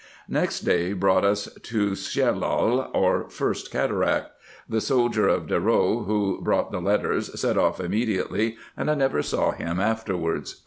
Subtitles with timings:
[0.29, 4.31] Next day brought us to the Shellal, or first cataract.
[4.67, 9.51] The soldier of Derow, who brought the letters, set off immediately, and I never saw
[9.51, 10.55] him afterwards.